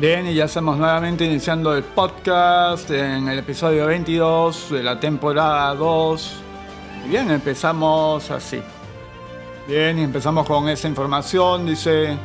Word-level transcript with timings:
Bien, 0.00 0.26
y 0.26 0.32
ya 0.32 0.46
estamos 0.46 0.78
nuevamente 0.78 1.26
iniciando 1.26 1.76
el 1.76 1.84
podcast 1.84 2.90
en 2.90 3.28
el 3.28 3.40
episodio 3.40 3.84
22 3.84 4.70
de 4.70 4.82
la 4.82 4.98
temporada 4.98 5.74
2. 5.74 6.36
Bien, 7.06 7.30
empezamos 7.30 8.30
así. 8.30 8.62
Bien, 9.68 9.98
y 9.98 10.04
empezamos 10.04 10.46
con 10.46 10.70
esta 10.70 10.88
información. 10.88 11.66
Dice, 11.66 12.16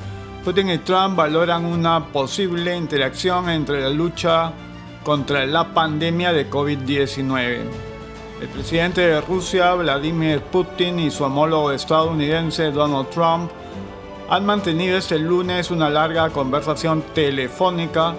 Putin 0.45 0.69
y 0.69 0.77
Trump 0.77 1.17
valoran 1.17 1.65
una 1.65 2.05
posible 2.13 2.73
interacción 2.73 3.49
entre 3.49 3.81
la 3.81 3.89
lucha 3.89 4.53
contra 5.03 5.45
la 5.45 5.73
pandemia 5.73 6.31
de 6.31 6.49
COVID-19. 6.49 7.59
El 8.41 8.47
presidente 8.53 9.01
de 9.01 9.19
Rusia, 9.19 9.73
Vladimir 9.73 10.39
Putin, 10.43 10.97
y 10.97 11.11
su 11.11 11.25
homólogo 11.25 11.73
estadounidense, 11.73 12.71
Donald 12.71 13.09
Trump, 13.09 13.51
han 14.29 14.45
mantenido 14.45 14.97
este 14.97 15.19
lunes 15.19 15.69
una 15.69 15.89
larga 15.89 16.29
conversación 16.29 17.03
telefónica 17.13 18.15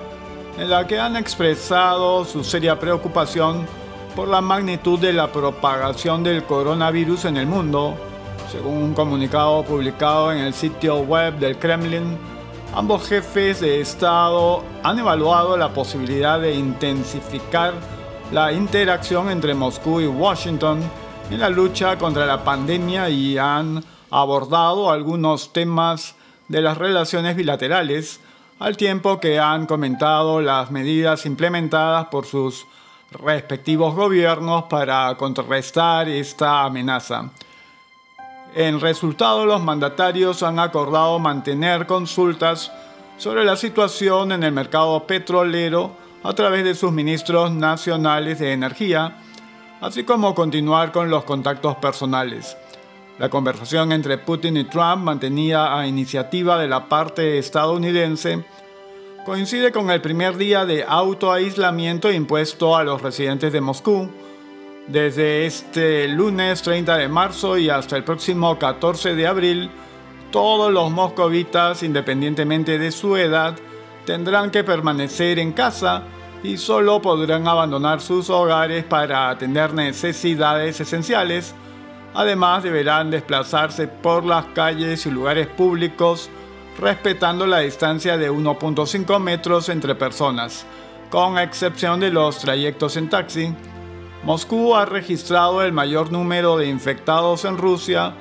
en 0.56 0.70
la 0.70 0.87
que 0.87 1.01
han 1.01 1.16
expresado 1.16 2.24
su 2.24 2.45
seria 2.45 2.78
preocupación 2.78 3.66
por 4.14 4.28
la 4.28 4.41
magnitud 4.41 4.98
de 4.98 5.12
la 5.12 5.30
propagación 5.33 6.23
del 6.23 6.45
coronavirus 6.45 7.27
en 7.27 7.37
el 7.37 7.47
mundo. 7.47 7.95
Según 8.50 8.77
un 8.77 8.95
comunicado 8.95 9.64
publicado 9.64 10.33
en 10.33 10.38
el 10.38 10.55
sitio 10.55 10.98
web 10.98 11.38
del 11.38 11.59
Kremlin, 11.59 12.16
ambos 12.75 13.09
jefes 13.09 13.61
de 13.61 13.80
Estado 13.80 14.62
han 14.84 14.98
evaluado 14.98 15.56
la 15.56 15.70
posibilidad 15.70 16.41
de 16.41 16.55
intensificar 16.55 17.75
la 18.33 18.52
interacción 18.52 19.28
entre 19.28 19.55
Moscú 19.55 20.00
y 20.00 20.06
Washington 20.06 20.81
en 21.31 21.41
la 21.41 21.50
lucha 21.50 21.98
contra 21.98 22.25
la 22.25 22.44
pandemia 22.44 23.09
y 23.09 23.36
han 23.36 23.83
abordado 24.17 24.91
algunos 24.91 25.53
temas 25.53 26.14
de 26.48 26.62
las 26.62 26.78
relaciones 26.78 27.36
bilaterales, 27.36 28.19
al 28.59 28.78
tiempo 28.78 29.20
que 29.20 29.39
han 29.39 29.67
comentado 29.67 30.41
las 30.41 30.70
medidas 30.70 31.27
implementadas 31.27 32.06
por 32.06 32.25
sus 32.25 32.67
respectivos 33.11 33.94
gobiernos 33.94 34.64
para 34.64 35.14
contrarrestar 35.19 36.09
esta 36.09 36.62
amenaza. 36.62 37.31
En 38.55 38.81
resultado, 38.81 39.44
los 39.44 39.62
mandatarios 39.62 40.42
han 40.42 40.59
acordado 40.61 41.19
mantener 41.19 41.87
consultas 41.87 42.72
sobre 43.19 43.44
la 43.44 43.56
situación 43.56 44.33
en 44.33 44.44
el 44.44 44.53
mercado 44.53 45.06
petrolero 45.06 45.94
a 46.22 46.33
través 46.33 46.64
de 46.64 46.75
sus 46.75 46.91
ministros 46.91 47.53
nacionales 47.53 48.39
de 48.39 48.55
energía, 48.55 49.19
así 49.83 50.05
como 50.05 50.34
continuar 50.34 50.91
con 50.91 51.11
los 51.11 51.25
contactos 51.25 51.77
personales. 51.77 52.56
La 53.19 53.31
conversación 53.31 53.92
entre 53.92 54.19
Putin 54.19 54.59
y 54.59 54.64
Trump, 54.64 55.03
mantenida 55.03 55.78
a 55.78 55.86
iniciativa 55.86 56.59
de 56.59 56.69
la 56.69 56.86
parte 56.86 57.39
estadounidense, 57.39 58.45
coincide 59.25 59.72
con 59.72 59.91
el 59.91 60.03
primer 60.03 60.36
día 60.36 60.67
de 60.67 60.84
autoaislamiento 60.86 62.12
impuesto 62.12 62.77
a 62.77 62.84
los 62.84 63.00
residentes 63.00 63.55
de 63.55 63.62
Moscú. 63.62 64.11
Desde 64.87 65.47
este 65.47 66.09
lunes 66.09 66.61
30 66.61 66.98
de 66.98 67.09
marzo 67.09 67.56
y 67.56 67.70
hasta 67.70 67.97
el 67.97 68.05
próximo 68.05 68.59
14 68.59 69.14
de 69.14 69.27
abril, 69.27 69.70
todos 70.31 70.70
los 70.70 70.91
moscovitas, 70.91 71.83
independientemente 71.83 72.78
de 72.78 72.92
su 72.92 73.17
edad, 73.17 73.56
tendrán 74.05 74.50
que 74.50 74.62
permanecer 74.62 75.39
en 75.39 75.53
casa 75.53 76.03
y 76.42 76.59
solo 76.59 77.00
podrán 77.00 77.48
abandonar 77.48 78.03
sus 78.03 78.28
hogares 78.28 78.84
para 78.84 79.31
atender 79.31 79.72
necesidades 79.72 80.78
esenciales 80.83 81.55
Además, 82.17 82.62
deberán 82.62 83.11
desplazarse 83.11 83.88
por 83.88 84.25
las 84.25 84.47
calles 84.47 85.04
y 85.04 85.10
lugares 85.10 85.49
públicos 85.49 86.31
respetando 86.78 87.47
la 87.47 87.59
distancia 87.59 88.16
de 88.16 88.32
1.5 88.32 89.21
metros 89.21 89.69
entre 89.69 89.94
personas, 89.94 90.65
con 91.10 91.38
excepción 91.38 92.00
de 92.00 92.10
los 92.10 92.38
trayectos 92.38 92.97
en 92.97 93.10
taxi. 93.10 93.54
Moscú 94.25 94.75
ha 94.75 94.87
registrado 94.87 95.60
el 95.60 95.75
mayor 95.75 96.10
número 96.10 96.56
de 96.56 96.69
infectados 96.69 97.44
en 97.44 97.59
Rusia, 97.59 98.15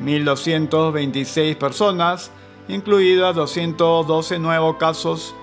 1.226 0.00 1.56
personas, 1.56 2.30
incluidas 2.68 3.34
212 3.34 4.38
nuevos 4.38 4.76
casos 4.76 5.34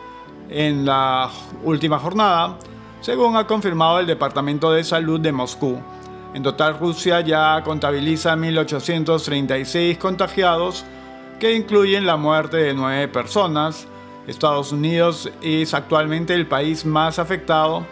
en 0.49 0.85
la 0.85 1.29
última 1.61 1.99
jornada, 1.99 2.57
según 3.01 3.35
ha 3.35 3.45
confirmado 3.45 3.99
el 3.99 4.07
Departamento 4.07 4.71
de 4.71 4.85
Salud 4.85 5.19
de 5.19 5.33
Moscú. 5.33 5.77
En 6.37 6.43
total, 6.43 6.77
Rusia 6.77 7.21
ya 7.21 7.63
contabiliza 7.63 8.35
1.836 8.35 9.97
contagiados, 9.97 10.85
que 11.39 11.55
incluyen 11.55 12.05
la 12.05 12.15
muerte 12.15 12.57
de 12.57 12.75
9 12.75 13.07
personas. 13.07 13.87
Estados 14.27 14.71
Unidos 14.71 15.31
es 15.41 15.73
actualmente 15.73 16.35
el 16.35 16.45
país 16.45 16.85
más 16.85 17.17
afectado 17.17 17.87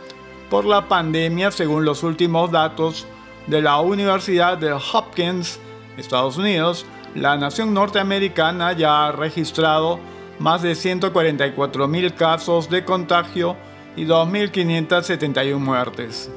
por 0.52 0.64
la 0.64 0.88
pandemia 0.88 1.50
según 1.50 1.86
los 1.86 2.04
últimos 2.04 2.52
datos 2.52 3.08
de 3.48 3.64
la 3.64 3.80
Universidad 3.80 4.60
de 4.60 4.74
Hopkins, 4.74 5.60
Estados 5.98 6.38
Unidos. 6.38 6.86
La 7.16 7.38
nación 7.38 7.74
norteamericana 7.74 8.74
ya 8.74 9.08
ha 9.08 9.12
registrado 9.12 10.00
más 10.38 10.62
de 10.62 10.74
144.000 10.74 12.14
casos 12.14 12.70
de 12.70 12.86
contagio 12.86 13.58
y 13.96 14.06
2.571 14.06 15.58
muertes. 15.58 16.30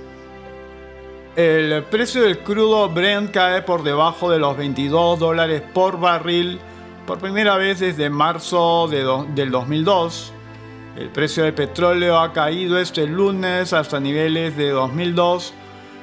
El 1.38 1.84
precio 1.84 2.22
del 2.22 2.41
crudo 2.41 2.88
Brent 2.88 3.31
cae 3.31 3.62
por 3.62 3.84
debajo 3.84 4.28
de 4.28 4.41
los 4.41 4.56
22 4.56 5.21
dólares 5.21 5.62
por 5.72 6.00
barril 6.00 6.59
por 7.06 7.19
primera 7.19 7.56
vez 7.56 7.78
desde 7.78 8.10
marzo 8.10 8.88
del 8.88 9.53
2002. 9.53 10.32
El 10.97 11.10
precio 11.10 11.44
del 11.44 11.54
petróleo 11.54 12.19
ha 12.19 12.32
caído 12.32 12.77
este 12.77 13.06
lunes 13.06 13.72
hasta 13.72 14.00
niveles 14.00 14.56
de 14.56 14.71
2002 14.71 15.54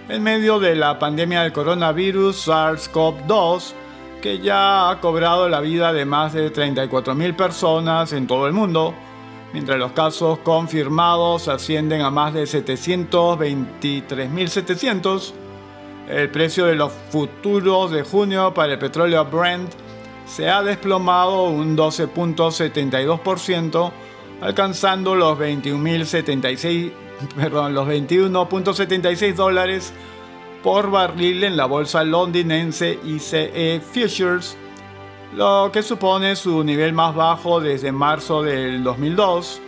en 0.07 0.23
medio 0.23 0.61
de 0.61 0.73
la 0.73 0.99
pandemia 0.99 1.41
del 1.41 1.51
coronavirus 1.51 2.47
SARS-CoV-2 2.47 3.73
que 4.21 4.39
ya 4.39 4.89
ha 4.89 5.01
cobrado 5.01 5.49
la 5.49 5.59
vida 5.59 5.91
de 5.91 6.05
más 6.05 6.31
de 6.31 6.49
34.000 6.49 7.35
personas 7.35 8.13
en 8.13 8.25
todo 8.25 8.47
el 8.47 8.53
mundo 8.53 8.95
mientras 9.55 9.79
los 9.79 9.93
casos 9.93 10.37
confirmados 10.39 11.47
ascienden 11.47 12.01
a 12.01 12.11
más 12.11 12.33
de 12.33 12.43
723.700. 12.43 15.31
El 16.09 16.29
precio 16.29 16.65
de 16.65 16.75
los 16.75 16.91
futuros 17.09 17.89
de 17.89 18.03
junio 18.03 18.53
para 18.53 18.73
el 18.73 18.79
petróleo 18.79 19.23
Brent 19.23 19.71
se 20.27 20.49
ha 20.49 20.61
desplomado 20.61 21.43
un 21.43 21.77
12.72%, 21.77 23.91
alcanzando 24.41 25.15
los 25.15 25.39
21.76 25.39 26.91
los 27.49 27.87
21.76 27.87 29.35
dólares 29.35 29.93
por 30.63 30.91
barril 30.91 31.45
en 31.45 31.55
la 31.55 31.65
bolsa 31.65 32.03
londinense 32.03 32.99
ICE 33.05 33.79
Futures 33.79 34.57
lo 35.35 35.69
que 35.71 35.83
supone 35.83 36.35
su 36.35 36.63
nivel 36.63 36.93
más 36.93 37.13
bajo 37.13 37.59
desde 37.59 37.91
marzo 37.91 38.41
del 38.41 38.83
2002. 38.83 39.61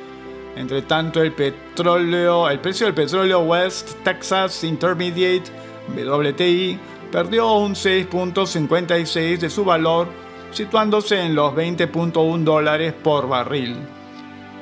Entre 0.56 0.82
tanto, 0.84 1.22
el, 1.22 1.34
petróleo, 1.34 2.50
el 2.50 2.60
precio 2.60 2.86
del 2.88 2.96
petróleo 2.96 3.42
West 3.42 3.92
Texas 4.04 4.64
Intermediate 4.64 5.52
WTI 5.90 6.80
perdió 7.12 7.54
un 7.54 7.76
6.56 7.76 9.38
de 9.38 9.50
su 9.50 9.66
valor, 9.66 10.08
situándose 10.52 11.22
en 11.22 11.36
los 11.36 11.54
20.1 11.54 12.44
dólares 12.44 12.94
por 12.94 13.28
barril. 13.28 13.78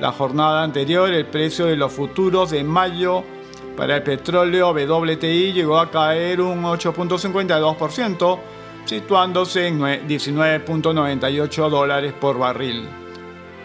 La 0.01 0.11
jornada 0.11 0.63
anterior, 0.63 1.09
el 1.11 1.27
precio 1.27 1.67
de 1.67 1.77
los 1.77 1.94
futuros 1.94 2.49
de 2.49 2.63
mayo 2.63 3.24
para 3.77 3.97
el 3.97 4.03
petróleo 4.03 4.71
WTI 4.71 5.53
llegó 5.53 5.77
a 5.77 5.89
caer 5.89 6.41
un 6.41 6.63
8.52%, 6.63 8.39
situándose 8.85 9.67
en 9.67 9.79
19.98 9.79 11.69
dólares 11.69 12.13
por 12.13 12.37
barril. 12.37 12.87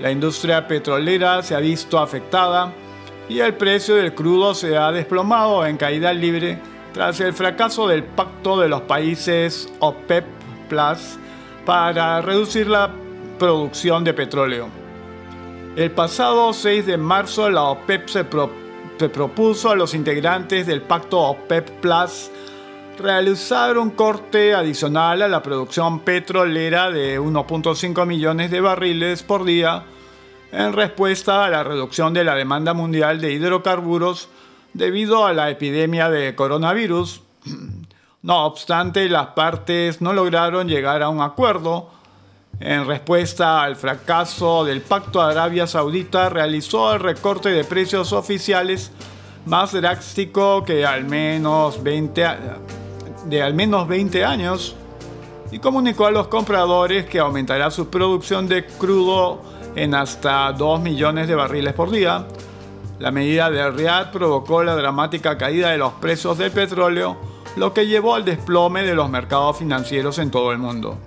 La 0.00 0.10
industria 0.10 0.66
petrolera 0.66 1.42
se 1.42 1.54
ha 1.54 1.60
visto 1.60 1.98
afectada 1.98 2.72
y 3.28 3.40
el 3.40 3.54
precio 3.54 3.96
del 3.96 4.14
crudo 4.14 4.54
se 4.54 4.76
ha 4.76 4.90
desplomado 4.90 5.64
en 5.66 5.76
caída 5.76 6.12
libre 6.12 6.58
tras 6.92 7.20
el 7.20 7.32
fracaso 7.32 7.86
del 7.86 8.02
pacto 8.02 8.58
de 8.58 8.68
los 8.68 8.82
países 8.82 9.72
OPEP 9.78 10.24
Plus 10.68 11.18
para 11.64 12.20
reducir 12.22 12.66
la 12.66 12.90
producción 13.38 14.02
de 14.02 14.14
petróleo. 14.14 14.68
El 15.76 15.90
pasado 15.92 16.52
6 16.52 16.86
de 16.86 16.96
marzo 16.96 17.48
la 17.48 17.64
OPEP 17.64 18.08
se, 18.08 18.26
se 18.98 19.08
propuso 19.08 19.70
a 19.70 19.76
los 19.76 19.94
integrantes 19.94 20.66
del 20.66 20.82
pacto 20.82 21.20
OPEP 21.20 21.70
Plus 21.80 22.30
realizar 23.00 23.78
un 23.78 23.90
corte 23.90 24.54
adicional 24.54 25.22
a 25.22 25.28
la 25.28 25.42
producción 25.42 26.00
petrolera 26.00 26.90
de 26.90 27.18
1.5 27.20 28.06
millones 28.06 28.50
de 28.50 28.60
barriles 28.60 29.22
por 29.22 29.44
día 29.44 29.84
en 30.52 30.72
respuesta 30.72 31.44
a 31.44 31.50
la 31.50 31.64
reducción 31.64 32.12
de 32.14 32.24
la 32.24 32.34
demanda 32.34 32.74
mundial 32.74 33.20
de 33.20 33.32
hidrocarburos 33.32 34.28
debido 34.74 35.26
a 35.26 35.32
la 35.32 35.50
epidemia 35.50 36.08
de 36.10 36.34
coronavirus. 36.34 37.22
No 38.22 38.44
obstante, 38.44 39.08
las 39.08 39.28
partes 39.28 40.02
no 40.02 40.12
lograron 40.12 40.68
llegar 40.68 41.02
a 41.02 41.08
un 41.08 41.22
acuerdo. 41.22 41.88
En 42.60 42.86
respuesta 42.86 43.62
al 43.62 43.76
fracaso 43.76 44.62
del 44.62 44.82
Pacto 44.82 45.22
Arabia 45.22 45.66
Saudita, 45.66 46.28
realizó 46.28 46.92
el 46.92 47.00
recorte 47.00 47.48
de 47.48 47.64
precios 47.64 48.12
oficiales 48.12 48.92
más 49.46 49.72
drástico 49.72 50.62
que 50.62 50.84
al 50.84 51.04
menos 51.04 51.82
20, 51.82 52.26
de 53.26 53.42
al 53.42 53.54
menos 53.54 53.88
20 53.88 54.24
años 54.24 54.76
y 55.50 55.58
comunicó 55.58 56.06
a 56.06 56.10
los 56.10 56.28
compradores 56.28 57.06
que 57.06 57.18
aumentará 57.18 57.70
su 57.70 57.88
producción 57.88 58.48
de 58.48 58.66
crudo 58.66 59.42
en 59.74 59.94
hasta 59.94 60.52
2 60.52 60.80
millones 60.80 61.28
de 61.28 61.34
barriles 61.34 61.74
por 61.74 61.90
día. 61.90 62.26
La 62.98 63.10
medida 63.10 63.50
de 63.50 63.70
Riyadh 63.70 64.12
provocó 64.12 64.62
la 64.62 64.76
dramática 64.76 65.38
caída 65.38 65.70
de 65.70 65.78
los 65.78 65.94
precios 65.94 66.38
del 66.38 66.50
petróleo, 66.50 67.16
lo 67.56 67.72
que 67.72 67.86
llevó 67.86 68.14
al 68.14 68.24
desplome 68.24 68.82
de 68.82 68.94
los 68.94 69.08
mercados 69.08 69.58
financieros 69.58 70.18
en 70.18 70.30
todo 70.30 70.52
el 70.52 70.58
mundo. 70.58 70.98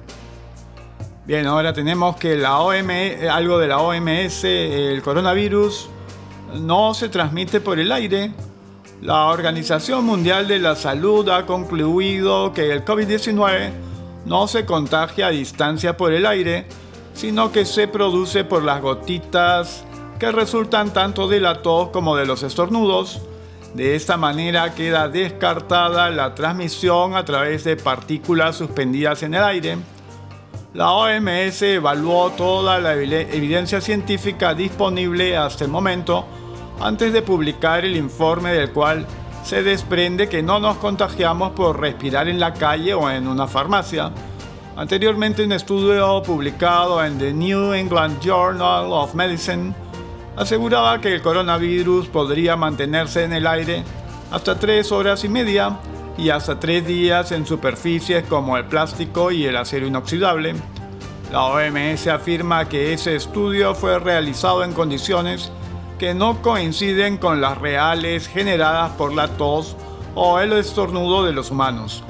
Bien, 1.25 1.45
ahora 1.45 1.71
tenemos 1.71 2.17
que 2.17 2.35
la 2.35 2.59
OMS, 2.59 3.29
algo 3.31 3.57
de 3.57 3.67
la 3.67 3.79
OMS, 3.79 4.43
el 4.43 5.01
coronavirus 5.01 5.89
no 6.55 6.93
se 6.93 7.09
transmite 7.09 7.61
por 7.61 7.79
el 7.79 7.91
aire. 7.91 8.31
La 9.03 9.25
Organización 9.25 10.05
Mundial 10.05 10.47
de 10.47 10.59
la 10.59 10.77
Salud 10.77 11.27
ha 11.27 11.45
concluido 11.45 12.53
que 12.53 12.71
el 12.71 12.85
COVID-19 12.85 13.71
no 14.25 14.47
se 14.47 14.65
contagia 14.65 15.27
a 15.27 15.31
distancia 15.31 15.97
por 15.97 16.13
el 16.13 16.25
aire, 16.25 16.67
sino 17.13 17.51
que 17.51 17.65
se 17.65 17.89
produce 17.89 18.45
por 18.45 18.63
las 18.63 18.81
gotitas 18.81 19.83
que 20.19 20.31
resultan 20.31 20.93
tanto 20.93 21.27
de 21.27 21.41
la 21.41 21.61
tos 21.61 21.89
como 21.89 22.15
de 22.15 22.25
los 22.25 22.43
estornudos. 22.43 23.19
De 23.73 23.97
esta 23.97 24.15
manera 24.15 24.73
queda 24.73 25.09
descartada 25.09 26.09
la 26.09 26.33
transmisión 26.33 27.17
a 27.17 27.25
través 27.25 27.65
de 27.65 27.75
partículas 27.75 28.55
suspendidas 28.55 29.21
en 29.21 29.33
el 29.33 29.43
aire. 29.43 29.77
La 30.73 30.93
OMS 30.93 31.61
evaluó 31.61 32.31
toda 32.37 32.79
la 32.79 32.93
evidencia 32.93 33.81
científica 33.81 34.53
disponible 34.53 35.35
hasta 35.35 35.65
el 35.65 35.71
momento 35.71 36.25
antes 36.79 37.13
de 37.13 37.21
publicar 37.21 37.85
el 37.85 37.95
informe 37.95 38.53
del 38.53 38.71
cual 38.71 39.05
se 39.43 39.61
desprende 39.61 40.29
que 40.29 40.41
no 40.41 40.59
nos 40.59 40.77
contagiamos 40.77 41.51
por 41.51 41.79
respirar 41.79 42.27
en 42.27 42.39
la 42.39 42.53
calle 42.53 42.93
o 42.93 43.09
en 43.09 43.27
una 43.27 43.47
farmacia. 43.47 44.11
Anteriormente 44.75 45.43
un 45.43 45.51
estudio 45.51 46.23
publicado 46.23 47.03
en 47.03 47.19
The 47.19 47.33
New 47.33 47.73
England 47.73 48.19
Journal 48.21 48.91
of 48.91 49.13
Medicine 49.13 49.73
aseguraba 50.35 50.99
que 50.99 51.13
el 51.13 51.21
coronavirus 51.21 52.07
podría 52.07 52.55
mantenerse 52.55 53.23
en 53.23 53.33
el 53.33 53.45
aire 53.45 53.83
hasta 54.31 54.57
tres 54.57 54.91
horas 54.91 55.23
y 55.23 55.29
media 55.29 55.77
y 56.17 56.29
hasta 56.29 56.59
tres 56.59 56.87
días 56.87 57.31
en 57.31 57.45
superficies 57.45 58.25
como 58.25 58.57
el 58.57 58.65
plástico 58.65 59.31
y 59.31 59.45
el 59.45 59.57
acero 59.57 59.85
inoxidable. 59.85 60.55
La 61.31 61.43
OMS 61.43 62.07
afirma 62.07 62.69
que 62.69 62.93
ese 62.93 63.15
estudio 63.15 63.75
fue 63.75 63.99
realizado 63.99 64.63
en 64.63 64.73
condiciones 64.73 65.51
que 65.97 66.13
no 66.13 66.41
coinciden 66.41 67.17
con 67.17 67.41
las 67.41 67.57
reales 67.57 68.27
generadas 68.27 68.91
por 68.91 69.13
la 69.13 69.27
tos 69.27 69.75
o 70.15 70.39
el 70.39 70.53
estornudo 70.53 71.23
de 71.23 71.33
los 71.33 71.51
humanos. 71.51 72.03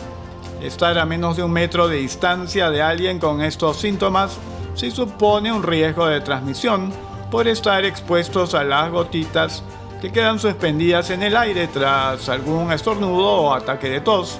Estar 0.61 0.97
a 0.97 1.05
menos 1.05 1.37
de 1.37 1.43
un 1.43 1.51
metro 1.51 1.87
de 1.87 1.97
distancia 1.97 2.69
de 2.69 2.81
alguien 2.81 3.19
con 3.19 3.41
estos 3.41 3.77
síntomas 3.77 4.37
sí 4.75 4.91
supone 4.91 5.51
un 5.51 5.63
riesgo 5.63 6.07
de 6.07 6.21
transmisión 6.21 6.91
por 7.29 7.47
estar 7.47 7.83
expuestos 7.85 8.53
a 8.53 8.63
las 8.63 8.91
gotitas 8.91 9.63
que 10.01 10.11
quedan 10.11 10.39
suspendidas 10.39 11.09
en 11.09 11.23
el 11.23 11.35
aire 11.35 11.67
tras 11.67 12.29
algún 12.29 12.71
estornudo 12.71 13.25
o 13.25 13.53
ataque 13.53 13.89
de 13.89 14.01
tos, 14.01 14.39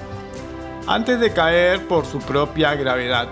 antes 0.87 1.19
de 1.19 1.33
caer 1.33 1.87
por 1.87 2.05
su 2.05 2.19
propia 2.19 2.75
gravedad. 2.75 3.29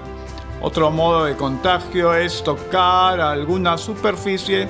Otro 0.61 0.91
modo 0.91 1.25
de 1.25 1.35
contagio 1.35 2.13
es 2.13 2.43
tocar 2.43 3.19
alguna 3.19 3.77
superficie 3.77 4.69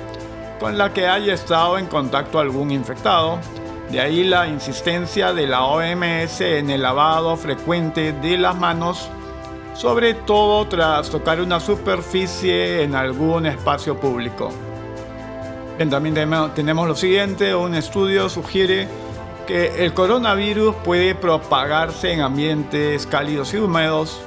con 0.62 0.78
la 0.78 0.92
que 0.92 1.08
haya 1.08 1.34
estado 1.34 1.76
en 1.76 1.86
contacto 1.86 2.38
algún 2.38 2.70
infectado. 2.70 3.40
De 3.90 4.00
ahí 4.00 4.22
la 4.22 4.46
insistencia 4.46 5.32
de 5.32 5.48
la 5.48 5.64
OMS 5.64 6.40
en 6.40 6.70
el 6.70 6.82
lavado 6.82 7.36
frecuente 7.36 8.12
de 8.12 8.38
las 8.38 8.56
manos, 8.56 9.10
sobre 9.74 10.14
todo 10.14 10.64
tras 10.68 11.10
tocar 11.10 11.40
una 11.40 11.58
superficie 11.58 12.84
en 12.84 12.94
algún 12.94 13.46
espacio 13.46 13.98
público. 13.98 14.50
también 15.90 16.14
tenemos 16.54 16.86
lo 16.86 16.94
siguiente, 16.94 17.56
un 17.56 17.74
estudio 17.74 18.28
sugiere 18.28 18.86
que 19.48 19.84
el 19.84 19.92
coronavirus 19.94 20.76
puede 20.84 21.16
propagarse 21.16 22.12
en 22.12 22.20
ambientes 22.20 23.04
cálidos 23.08 23.52
y 23.52 23.56
húmedos. 23.56 24.22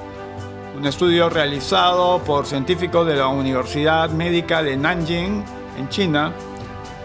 Un 0.75 0.85
estudio 0.85 1.29
realizado 1.29 2.19
por 2.19 2.45
científicos 2.45 3.07
de 3.07 3.15
la 3.15 3.29
Universidad 3.29 4.09
Médica 4.09 4.61
de 4.61 4.75
Nanjing 4.75 5.45
en 5.77 5.89
China, 5.89 6.33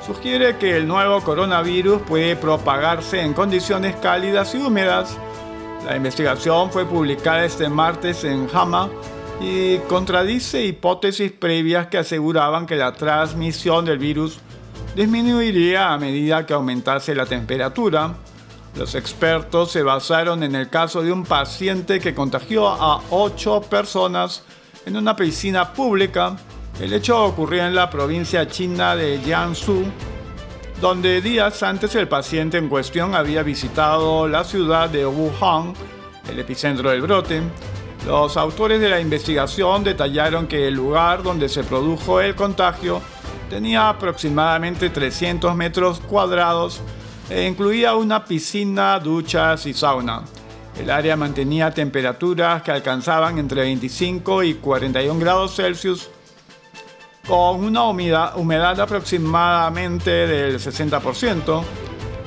sugiere 0.06 0.56
que 0.56 0.76
el 0.76 0.88
nuevo 0.88 1.20
coronavirus 1.20 2.02
puede 2.02 2.36
propagarse 2.36 3.20
en 3.20 3.34
condiciones 3.34 3.96
cálidas 3.96 4.54
y 4.54 4.58
húmedas. 4.58 5.16
La 5.86 5.96
investigación 5.96 6.70
fue 6.70 6.84
publicada 6.84 7.44
este 7.44 7.68
martes 7.68 8.24
en 8.24 8.48
JAMA 8.48 8.90
y 9.40 9.78
contradice 9.88 10.64
hipótesis 10.64 11.32
previas 11.32 11.86
que 11.86 11.98
aseguraban 11.98 12.66
que 12.66 12.76
la 12.76 12.92
transmisión 12.92 13.84
del 13.84 13.98
virus 13.98 14.38
disminuiría 14.94 15.92
a 15.92 15.98
medida 15.98 16.44
que 16.44 16.54
aumentase 16.54 17.14
la 17.14 17.26
temperatura. 17.26 18.14
Los 18.76 18.94
expertos 18.94 19.72
se 19.72 19.82
basaron 19.82 20.42
en 20.42 20.54
el 20.54 20.68
caso 20.68 21.02
de 21.02 21.12
un 21.12 21.24
paciente 21.24 22.00
que 22.00 22.14
contagió 22.14 22.68
a 22.68 23.00
8 23.10 23.62
personas 23.62 24.44
en 24.86 24.96
una 24.96 25.16
piscina 25.16 25.72
pública 25.72 26.36
el 26.80 26.92
hecho 26.94 27.22
ocurrió 27.24 27.66
en 27.66 27.74
la 27.74 27.90
provincia 27.90 28.48
china 28.48 28.96
de 28.96 29.18
Jiangsu, 29.18 29.84
donde 30.80 31.20
días 31.20 31.62
antes 31.62 31.94
el 31.94 32.08
paciente 32.08 32.56
en 32.56 32.70
cuestión 32.70 33.14
había 33.14 33.42
visitado 33.42 34.26
la 34.26 34.44
ciudad 34.44 34.88
de 34.88 35.04
Wuhan, 35.04 35.74
el 36.30 36.38
epicentro 36.38 36.88
del 36.88 37.02
brote. 37.02 37.42
Los 38.06 38.38
autores 38.38 38.80
de 38.80 38.88
la 38.88 38.98
investigación 38.98 39.84
detallaron 39.84 40.46
que 40.46 40.68
el 40.68 40.74
lugar 40.74 41.22
donde 41.22 41.50
se 41.50 41.64
produjo 41.64 42.18
el 42.22 42.34
contagio 42.34 43.02
tenía 43.50 43.90
aproximadamente 43.90 44.88
300 44.88 45.54
metros 45.54 46.00
cuadrados 46.00 46.80
e 47.28 47.46
incluía 47.46 47.94
una 47.94 48.24
piscina, 48.24 48.98
duchas 48.98 49.66
y 49.66 49.74
sauna. 49.74 50.22
El 50.78 50.88
área 50.88 51.14
mantenía 51.14 51.72
temperaturas 51.72 52.62
que 52.62 52.70
alcanzaban 52.70 53.36
entre 53.38 53.62
25 53.62 54.44
y 54.44 54.54
41 54.54 55.20
grados 55.20 55.56
Celsius 55.56 56.08
con 57.30 57.62
una 57.62 57.84
humedad, 57.84 58.80
aproximadamente 58.80 60.10
del 60.26 60.58
60%. 60.58 61.62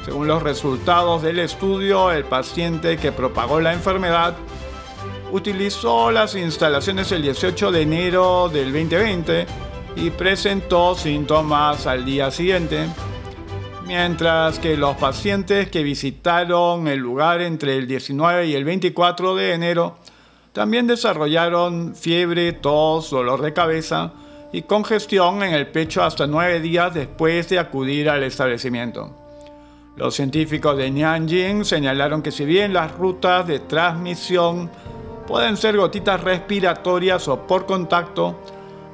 Según 0.05 0.27
los 0.27 0.41
resultados 0.41 1.22
del 1.22 1.39
estudio, 1.39 2.10
el 2.10 2.24
paciente 2.24 2.95
que 2.95 3.12
propagó 3.12 3.60
la 3.60 3.74
enfermedad 3.74 4.33
utilizó 5.33 6.10
las 6.10 6.36
instalaciones 6.36 7.12
el 7.12 7.22
18 7.22 7.74
de 7.74 7.81
enero 7.81 8.48
del 8.48 8.72
2020 8.72 9.45
y 9.98 10.10
presentó 10.12 10.95
síntomas 10.95 11.86
al 11.86 12.05
día 12.05 12.31
siguiente, 12.31 12.88
mientras 13.86 14.57
que 14.57 14.77
los 14.77 14.95
pacientes 14.95 15.69
que 15.69 15.83
visitaron 15.83 16.88
el 16.88 17.00
lugar 17.00 17.41
entre 17.41 17.75
el 17.75 17.88
19 17.88 18.48
y 18.48 18.55
el 18.55 18.63
24 18.63 19.36
de 19.36 19.53
enero 19.53 19.98
también 20.53 20.88
desarrollaron 20.88 21.93
fiebre, 21.93 22.53
tos, 22.53 23.10
dolor 23.10 23.41
de 23.41 23.51
cabeza, 23.51 24.13
y 24.53 24.62
congestión 24.62 25.41
en 25.41 25.53
el 25.53 25.67
pecho 25.67 26.03
hasta 26.03 26.27
nueve 26.27 26.62
días 26.62 26.93
después 26.93 27.50
de 27.50 27.57
acudir 27.57 28.07
al 28.07 28.24
establecimiento. 28.24 29.12
Los 29.98 30.15
científicos 30.15 30.77
de 30.77 30.91
Nianjin 30.91 31.65
señalaron 31.65 32.22
que 32.22 32.31
si 32.31 32.45
bien 32.45 32.72
las 32.72 32.91
rutas 32.91 33.48
de 33.48 33.60
transmisión 33.60 34.69
pueden 35.27 35.57
ser 35.57 35.75
gotitas 35.75 36.22
respiratorias 36.22 37.27
o 37.27 37.48
por 37.48 37.65
contacto, 37.65 38.39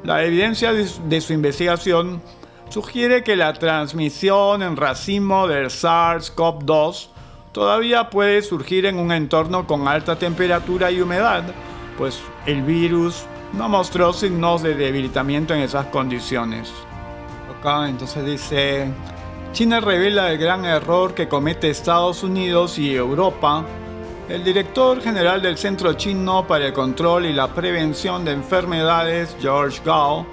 la 0.03 0.23
evidencia 0.23 0.71
de 0.71 1.21
su 1.21 1.33
investigación 1.33 2.21
sugiere 2.69 3.23
que 3.23 3.35
la 3.35 3.51
transmisión 3.53 4.63
en 4.63 4.77
racimo 4.77 5.47
del 5.47 5.65
SARS-CoV-2 5.65 7.07
todavía 7.51 8.09
puede 8.09 8.41
surgir 8.43 8.85
en 8.85 8.97
un 8.97 9.11
entorno 9.11 9.67
con 9.67 9.89
alta 9.89 10.17
temperatura 10.17 10.89
y 10.89 11.01
humedad, 11.01 11.43
pues 11.97 12.21
el 12.45 12.61
virus 12.61 13.25
no 13.53 13.69
mostró 13.69 14.13
signos 14.13 14.61
de 14.61 14.75
debilitamiento 14.75 15.53
en 15.53 15.61
esas 15.61 15.87
condiciones. 15.87 16.71
Acá 17.49 17.89
entonces 17.89 18.25
dice, 18.25 18.91
China 19.51 19.79
revela 19.79 20.31
el 20.31 20.37
gran 20.37 20.65
error 20.65 21.13
que 21.13 21.27
comete 21.27 21.69
Estados 21.69 22.23
Unidos 22.23 22.77
y 22.77 22.95
Europa. 22.95 23.65
El 24.29 24.43
director 24.43 25.01
general 25.01 25.41
del 25.41 25.57
Centro 25.57 25.93
Chino 25.93 26.45
para 26.45 26.67
el 26.67 26.73
Control 26.73 27.25
y 27.25 27.33
la 27.33 27.47
Prevención 27.47 28.23
de 28.23 28.31
Enfermedades, 28.31 29.35
George 29.41 29.81
Gao, 29.83 30.25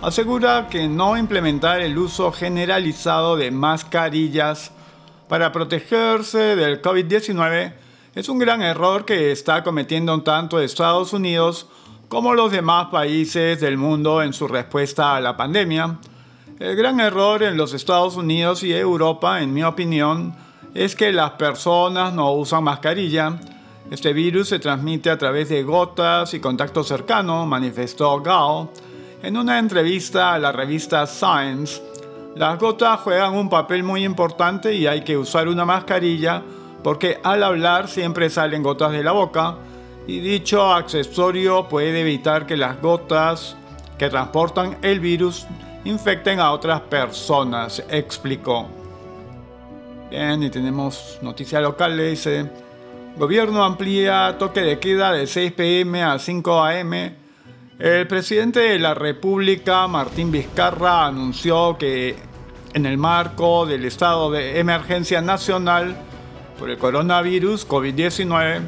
asegura 0.00 0.68
que 0.70 0.88
no 0.88 1.16
implementar 1.16 1.80
el 1.80 1.98
uso 1.98 2.32
generalizado 2.32 3.36
de 3.36 3.50
mascarillas 3.50 4.72
para 5.28 5.52
protegerse 5.52 6.56
del 6.56 6.80
COVID-19 6.80 7.84
es 8.14 8.28
un 8.28 8.38
gran 8.38 8.62
error 8.62 9.04
que 9.04 9.32
está 9.32 9.64
cometiendo 9.64 10.22
tanto 10.22 10.60
Estados 10.60 11.12
Unidos 11.12 11.66
como 12.08 12.34
los 12.34 12.52
demás 12.52 12.88
países 12.90 13.60
del 13.60 13.76
mundo 13.76 14.22
en 14.22 14.32
su 14.32 14.46
respuesta 14.46 15.16
a 15.16 15.20
la 15.20 15.36
pandemia. 15.36 15.98
El 16.58 16.76
gran 16.76 17.00
error 17.00 17.42
en 17.42 17.56
los 17.56 17.74
Estados 17.74 18.16
Unidos 18.16 18.62
y 18.62 18.72
Europa, 18.72 19.40
en 19.40 19.52
mi 19.52 19.64
opinión, 19.64 20.34
es 20.74 20.94
que 20.94 21.12
las 21.12 21.32
personas 21.32 22.12
no 22.12 22.32
usan 22.32 22.64
mascarilla. 22.64 23.38
Este 23.90 24.12
virus 24.12 24.48
se 24.48 24.58
transmite 24.58 25.10
a 25.10 25.18
través 25.18 25.48
de 25.48 25.62
gotas 25.62 26.32
y 26.34 26.40
contacto 26.40 26.84
cercano, 26.84 27.46
manifestó 27.46 28.20
Gao 28.20 28.70
en 29.22 29.36
una 29.36 29.58
entrevista 29.58 30.34
a 30.34 30.38
la 30.38 30.52
revista 30.52 31.06
Science. 31.06 31.82
Las 32.36 32.58
gotas 32.58 33.00
juegan 33.00 33.34
un 33.34 33.48
papel 33.48 33.82
muy 33.82 34.04
importante 34.04 34.74
y 34.74 34.86
hay 34.86 35.02
que 35.02 35.16
usar 35.16 35.48
una 35.48 35.64
mascarilla 35.64 36.42
porque 36.82 37.18
al 37.22 37.42
hablar 37.42 37.88
siempre 37.88 38.28
salen 38.28 38.62
gotas 38.62 38.92
de 38.92 39.02
la 39.02 39.12
boca 39.12 39.56
y 40.06 40.20
dicho 40.20 40.72
accesorio 40.72 41.68
puede 41.68 42.00
evitar 42.00 42.46
que 42.46 42.56
las 42.56 42.80
gotas 42.80 43.56
que 43.98 44.08
transportan 44.08 44.78
el 44.82 45.00
virus 45.00 45.46
infecten 45.84 46.40
a 46.40 46.52
otras 46.52 46.80
personas, 46.82 47.82
explicó. 47.88 48.66
Bien, 50.10 50.42
y 50.42 50.50
tenemos 50.50 51.18
noticia 51.22 51.60
local, 51.60 51.96
le 51.96 52.10
dice, 52.10 52.50
gobierno 53.16 53.64
amplía 53.64 54.36
toque 54.38 54.60
de 54.60 54.78
queda 54.78 55.12
de 55.12 55.26
6 55.26 55.52
pm 55.52 56.02
a 56.02 56.18
5 56.18 56.62
am. 56.62 56.92
El 57.78 58.06
presidente 58.06 58.60
de 58.60 58.78
la 58.78 58.94
República, 58.94 59.88
Martín 59.88 60.30
Vizcarra, 60.30 61.06
anunció 61.06 61.76
que 61.76 62.16
en 62.72 62.86
el 62.86 62.98
marco 62.98 63.66
del 63.66 63.84
estado 63.84 64.30
de 64.30 64.58
emergencia 64.58 65.20
nacional 65.20 65.96
por 66.58 66.70
el 66.70 66.78
coronavirus 66.78 67.66
COVID-19, 67.66 68.62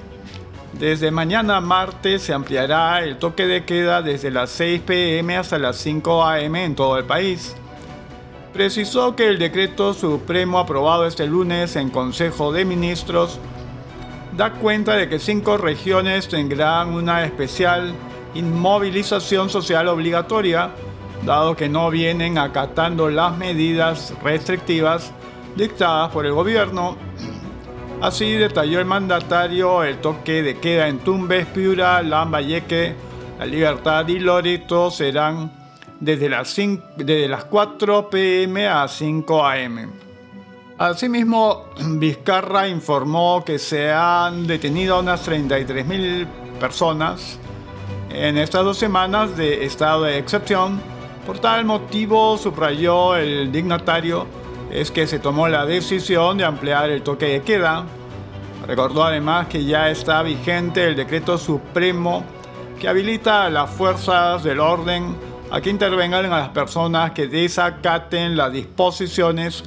desde 0.79 1.11
mañana 1.11 1.61
martes 1.61 2.23
se 2.23 2.33
ampliará 2.33 3.03
el 3.03 3.19
toque 3.19 3.47
de 3.47 3.65
queda 3.65 4.03
desde 4.03 4.31
las 4.31 4.51
6 4.51 4.83
pm 4.83 5.37
hasta 5.37 5.59
las 5.59 5.77
5 5.77 6.25
am 6.25 6.57
en 6.57 6.75
todo 6.75 6.99
el 6.99 7.05
país 7.05 7.57
precisó 8.57 9.15
que 9.15 9.29
el 9.29 9.39
decreto 9.39 9.93
supremo 9.93 10.59
aprobado 10.59 11.07
este 11.07 11.27
lunes 11.27 11.77
en 11.77 11.91
Consejo 11.91 12.53
de 12.53 12.65
Ministros 12.65 13.39
da 14.35 14.53
cuenta 14.53 14.95
de 14.95 15.11
que 15.11 15.19
cinco 15.19 15.59
regiones 15.59 16.27
tendrán 16.29 16.95
una 16.95 17.23
especial 17.25 17.95
inmovilización 18.35 19.51
social 19.51 19.89
obligatoria, 19.89 20.71
dado 21.27 21.55
que 21.55 21.69
no 21.69 21.91
vienen 21.91 22.39
acatando 22.39 23.11
las 23.11 23.37
medidas 23.37 24.15
restrictivas 24.23 25.13
dictadas 25.55 26.11
por 26.11 26.25
el 26.25 26.33
gobierno. 26.33 26.97
Así 28.01 28.33
detalló 28.33 28.79
el 28.79 28.85
mandatario 28.85 29.83
el 29.83 29.99
toque 29.99 30.43
de 30.43 30.59
queda 30.59 30.87
en 30.87 30.99
Tumbes, 30.99 31.47
Piura, 31.47 32.03
Lambayeque, 32.03 32.95
La 33.39 33.47
Libertad 33.47 34.07
y 34.09 34.19
Loreto 34.19 34.91
serán 34.91 35.51
desde 35.99 36.29
las, 36.29 36.49
5, 36.49 36.89
desde 36.99 37.27
las 37.27 37.45
4 37.45 38.11
pm 38.11 38.69
a 38.69 38.87
5 38.87 39.45
am. 39.47 39.93
Asimismo, 40.77 41.71
Vizcarra 41.99 42.69
informó 42.69 43.43
que 43.45 43.59
se 43.59 43.91
han 43.91 44.47
detenido 44.47 45.01
unas 45.01 45.27
33.000 45.27 46.27
personas 46.61 47.39
en 48.11 48.37
estas 48.37 48.63
dos 48.63 48.77
semanas 48.77 49.37
de 49.39 49.65
estado 49.65 50.05
de 50.05 50.19
excepción. 50.19 50.81
Por 51.27 51.39
tal 51.39 51.65
motivo, 51.65 52.37
subrayó 52.37 53.17
el 53.17 53.51
dignatario, 53.51 54.27
es 54.71 54.91
que 54.91 55.07
se 55.07 55.19
tomó 55.19 55.49
la 55.49 55.67
decisión 55.67 56.39
de 56.39 56.45
ampliar 56.45 56.91
el 56.91 57.03
toque 57.03 57.27
de 57.27 57.43
queda. 57.43 57.85
Recordó 58.67 59.05
además 59.05 59.47
que 59.47 59.65
ya 59.65 59.91
está 59.91 60.23
vigente 60.23 60.85
el 60.87 60.97
decreto 60.97 61.39
supremo 61.39 62.25
que 62.81 62.89
habilita 62.89 63.45
a 63.45 63.51
las 63.51 63.71
fuerzas 63.71 64.43
del 64.45 64.61
orden 64.61 65.17
a 65.51 65.61
que 65.61 65.71
intervengan 65.71 66.27
a 66.27 66.41
las 66.41 66.49
personas 66.51 67.13
que 67.13 67.29
desacaten 67.29 68.37
las 68.37 68.53
disposiciones 68.53 69.63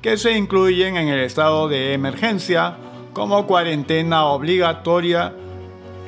que 0.00 0.16
se 0.16 0.32
incluyen 0.32 0.96
en 0.96 1.08
el 1.08 1.20
estado 1.20 1.68
de 1.68 1.92
emergencia, 1.92 2.76
como 3.12 3.46
cuarentena 3.46 4.26
obligatoria 4.26 5.32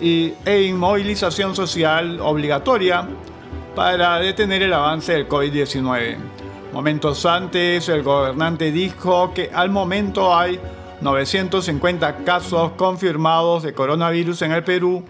y, 0.00 0.32
e 0.44 0.62
inmovilización 0.62 1.56
social 1.56 2.20
obligatoria 2.20 3.06
para 3.74 4.18
detener 4.20 4.62
el 4.62 4.72
avance 4.72 5.12
del 5.12 5.28
COVID-19. 5.28 6.16
Momentos 6.72 7.26
antes, 7.26 7.88
el 7.88 8.02
gobernante 8.02 8.70
dijo 8.70 9.32
que 9.34 9.50
al 9.52 9.70
momento 9.70 10.36
hay 10.36 10.60
950 11.00 12.24
casos 12.24 12.72
confirmados 12.72 13.62
de 13.62 13.72
coronavirus 13.72 14.42
en 14.42 14.52
el 14.52 14.64
Perú 14.64 15.04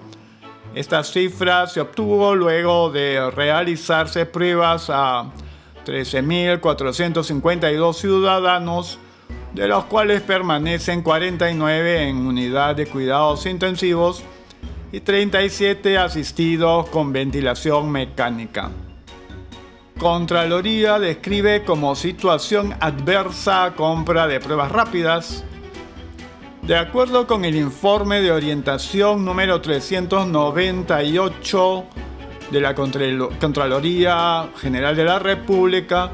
esta 0.75 1.02
cifra 1.02 1.67
se 1.67 1.81
obtuvo 1.81 2.37
luego 2.37 2.90
de 2.90 3.29
realizarse 3.33 4.25
pruebas 4.25 4.88
a 4.88 5.33
13.452 5.85 7.95
ciudadanos, 7.95 9.00
de 9.52 9.67
los 9.67 9.87
cuales 9.87 10.23
permanecen 10.23 11.02
49 11.02 12.09
en 12.09 12.19
unidad 12.19 12.76
de 12.76 12.87
cuidados 12.87 13.47
intensivos 13.47 14.23
y 14.93 15.00
37 15.00 15.99
asistidos 15.99 16.88
con 16.88 17.12
ventilación 17.12 17.90
mecánica. 17.90 18.71
Contraloría 20.00 20.99
describe 20.99 21.62
como 21.62 21.95
situación 21.95 22.75
adversa 22.80 23.75
compra 23.76 24.26
de 24.26 24.40
pruebas 24.40 24.73
rápidas. 24.73 25.45
De 26.62 26.75
acuerdo 26.75 27.26
con 27.26 27.45
el 27.45 27.54
informe 27.54 28.23
de 28.23 28.33
orientación 28.33 29.26
número 29.26 29.61
398 29.61 31.85
de 32.50 32.61
la 32.62 32.75
Contraloría 32.75 34.49
General 34.57 34.97
de 34.97 35.04
la 35.04 35.19
República, 35.19 36.12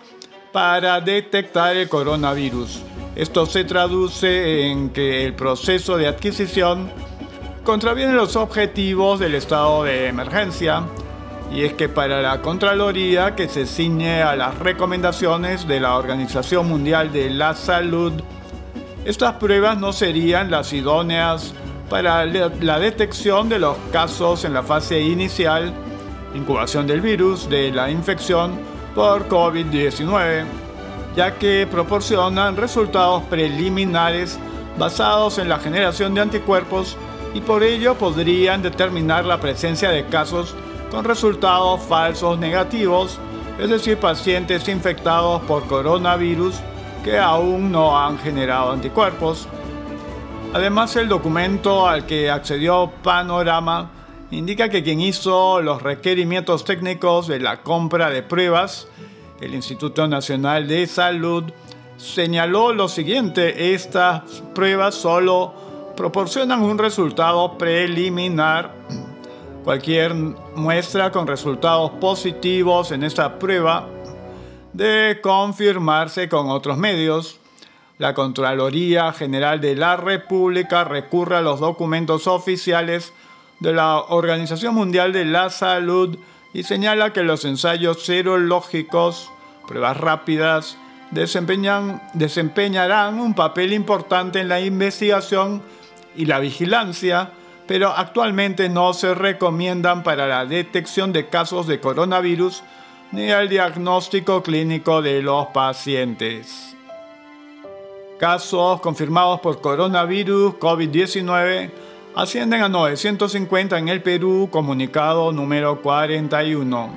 para 0.56 1.02
detectar 1.02 1.76
el 1.76 1.86
coronavirus. 1.86 2.80
Esto 3.14 3.44
se 3.44 3.64
traduce 3.64 4.70
en 4.70 4.88
que 4.88 5.26
el 5.26 5.34
proceso 5.34 5.98
de 5.98 6.08
adquisición 6.08 6.90
contraviene 7.62 8.14
los 8.14 8.36
objetivos 8.36 9.20
del 9.20 9.34
estado 9.34 9.84
de 9.84 10.08
emergencia, 10.08 10.84
y 11.52 11.64
es 11.64 11.74
que 11.74 11.90
para 11.90 12.22
la 12.22 12.40
Contraloría 12.40 13.34
que 13.34 13.50
se 13.50 13.66
ciñe 13.66 14.22
a 14.22 14.34
las 14.34 14.58
recomendaciones 14.58 15.68
de 15.68 15.78
la 15.78 15.94
Organización 15.94 16.70
Mundial 16.70 17.12
de 17.12 17.28
la 17.28 17.52
Salud, 17.52 18.14
estas 19.04 19.34
pruebas 19.34 19.76
no 19.76 19.92
serían 19.92 20.50
las 20.50 20.72
idóneas 20.72 21.52
para 21.90 22.24
la 22.24 22.78
detección 22.78 23.50
de 23.50 23.58
los 23.58 23.76
casos 23.92 24.46
en 24.46 24.54
la 24.54 24.62
fase 24.62 25.02
inicial, 25.02 25.74
incubación 26.34 26.86
del 26.86 27.02
virus, 27.02 27.46
de 27.50 27.70
la 27.72 27.90
infección 27.90 28.74
por 28.96 29.28
COVID-19, 29.28 30.44
ya 31.14 31.34
que 31.34 31.68
proporcionan 31.70 32.56
resultados 32.56 33.22
preliminares 33.24 34.38
basados 34.78 35.36
en 35.36 35.50
la 35.50 35.58
generación 35.58 36.14
de 36.14 36.22
anticuerpos 36.22 36.96
y 37.34 37.42
por 37.42 37.62
ello 37.62 37.94
podrían 37.96 38.62
determinar 38.62 39.26
la 39.26 39.38
presencia 39.38 39.90
de 39.90 40.06
casos 40.06 40.54
con 40.90 41.04
resultados 41.04 41.82
falsos 41.82 42.38
negativos, 42.38 43.18
es 43.60 43.68
decir, 43.68 43.98
pacientes 43.98 44.66
infectados 44.66 45.42
por 45.42 45.66
coronavirus 45.66 46.56
que 47.04 47.18
aún 47.18 47.70
no 47.70 47.98
han 47.98 48.18
generado 48.18 48.72
anticuerpos. 48.72 49.46
Además, 50.54 50.96
el 50.96 51.08
documento 51.08 51.86
al 51.86 52.06
que 52.06 52.30
accedió 52.30 52.90
Panorama 53.02 53.90
indica 54.30 54.68
que 54.68 54.82
quien 54.82 55.00
hizo 55.00 55.60
los 55.60 55.82
requerimientos 55.82 56.64
técnicos 56.64 57.28
de 57.28 57.40
la 57.40 57.62
compra 57.62 58.10
de 58.10 58.22
pruebas, 58.22 58.88
el 59.40 59.54
Instituto 59.54 60.08
Nacional 60.08 60.66
de 60.66 60.86
Salud, 60.86 61.44
señaló 61.96 62.72
lo 62.72 62.88
siguiente, 62.88 63.74
estas 63.74 64.42
pruebas 64.54 64.94
solo 64.94 65.54
proporcionan 65.96 66.62
un 66.62 66.78
resultado 66.78 67.56
preliminar. 67.56 68.74
Cualquier 69.64 70.14
muestra 70.14 71.10
con 71.10 71.26
resultados 71.26 71.90
positivos 71.92 72.92
en 72.92 73.02
esta 73.02 73.38
prueba 73.38 73.88
debe 74.72 75.20
confirmarse 75.20 76.28
con 76.28 76.50
otros 76.50 76.76
medios. 76.78 77.40
La 77.98 78.12
Contraloría 78.12 79.12
General 79.12 79.60
de 79.60 79.74
la 79.74 79.96
República 79.96 80.84
recurre 80.84 81.36
a 81.36 81.40
los 81.40 81.60
documentos 81.60 82.26
oficiales 82.26 83.12
de 83.60 83.72
la 83.72 84.00
Organización 84.00 84.74
Mundial 84.74 85.12
de 85.12 85.24
la 85.24 85.50
Salud 85.50 86.18
y 86.52 86.62
señala 86.62 87.12
que 87.12 87.22
los 87.22 87.44
ensayos 87.44 88.04
serológicos, 88.04 89.30
pruebas 89.66 89.96
rápidas, 89.96 90.76
desempeñarán 91.10 93.20
un 93.20 93.34
papel 93.34 93.72
importante 93.72 94.40
en 94.40 94.48
la 94.48 94.60
investigación 94.60 95.62
y 96.16 96.26
la 96.26 96.40
vigilancia 96.40 97.30
pero 97.66 97.90
actualmente 97.90 98.68
no 98.68 98.94
se 98.94 99.14
recomiendan 99.14 100.02
para 100.02 100.26
la 100.26 100.46
detección 100.46 101.12
de 101.12 101.28
casos 101.28 101.66
de 101.66 101.80
coronavirus 101.80 102.62
ni 103.12 103.30
el 103.30 103.48
diagnóstico 103.48 104.42
clínico 104.42 105.02
de 105.02 105.22
los 105.22 105.46
pacientes. 105.48 106.76
Casos 108.18 108.80
confirmados 108.80 109.40
por 109.40 109.60
coronavirus 109.60 110.54
COVID-19 110.54 111.70
ascienden 112.16 112.62
a 112.62 112.68
950 112.70 113.78
en 113.78 113.88
el 113.88 114.02
Perú, 114.02 114.48
comunicado 114.50 115.32
número 115.32 115.82
41. 115.82 116.90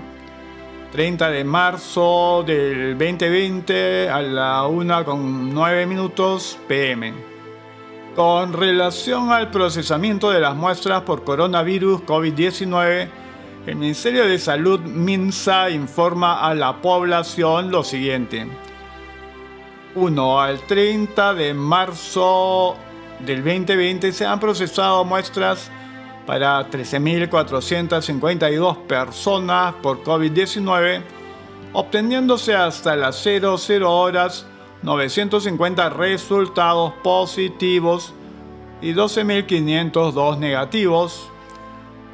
30 0.93 1.29
de 1.29 1.43
marzo 1.43 2.43
del 2.47 2.97
2020 2.97 4.09
a 4.09 4.21
la 4.21 4.65
1 4.65 5.03
con 5.03 5.53
9 5.53 5.85
minutos 5.87 6.57
pm. 6.69 7.13
Con 8.15 8.53
relación 8.53 9.31
al 9.31 9.51
procesamiento 9.51 10.31
de 10.31 10.39
las 10.39 10.55
muestras 10.55 11.01
por 11.01 11.25
coronavirus 11.25 12.01
COVID-19, 12.03 13.09
el 13.67 13.75
Ministerio 13.75 14.25
de 14.25 14.39
Salud 14.39 14.79
MINSA 14.79 15.69
informa 15.69 16.47
a 16.47 16.55
la 16.55 16.81
población 16.81 17.71
lo 17.71 17.83
siguiente. 17.83 18.47
1. 19.95 20.41
Al 20.41 20.61
30 20.61 21.33
de 21.33 21.53
marzo 21.53 22.77
del 23.19 23.43
2020 23.43 24.11
se 24.11 24.25
han 24.25 24.39
procesado 24.39 25.05
muestras 25.05 25.69
para 26.25 26.67
13.452 26.69 28.77
personas 28.87 29.75
por 29.81 30.03
COVID-19, 30.03 31.03
obteniéndose 31.73 32.55
hasta 32.55 32.95
las 32.95 33.21
00 33.23 33.91
horas 33.91 34.47
950 34.83 35.89
resultados 35.89 36.93
positivos 37.03 38.13
y 38.81 38.93
12.502 38.93 40.37
negativos. 40.37 41.27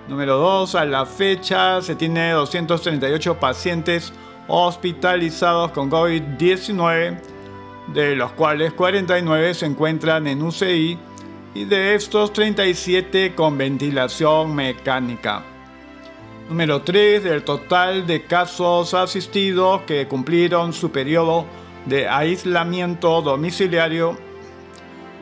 Número 0.08 0.38
2. 0.38 0.76
A 0.76 0.86
la 0.86 1.06
fecha 1.06 1.82
se 1.82 1.96
tiene 1.96 2.32
238 2.32 3.38
pacientes 3.40 4.14
hospitalizados 4.48 5.72
con 5.72 5.92
COVID-19 5.92 7.35
de 7.88 8.16
los 8.16 8.32
cuales 8.32 8.74
49 8.74 9.54
se 9.54 9.66
encuentran 9.66 10.28
en 10.28 10.42
UCI 10.42 10.98
y 11.54 11.66
de 11.66 11.96
estos 11.96 12.34
37 12.34 13.34
con 13.36 13.58
ventilación 13.58 14.56
mecánica. 14.56 15.44
Número 16.50 16.82
3. 16.82 17.24
Del 17.24 17.44
total 17.44 18.06
de 18.06 18.26
casos 18.26 18.94
asistidos 18.94 19.82
que 19.82 20.08
cumplieron 20.08 20.74
su 20.74 20.92
periodo 20.92 21.46
de 21.86 22.08
aislamiento 22.08 23.22
domiciliario, 23.22 24.18